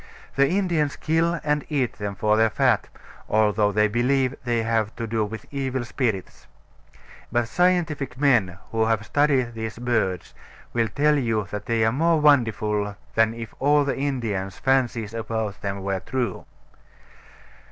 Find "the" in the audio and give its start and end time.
0.35-0.49, 13.85-13.95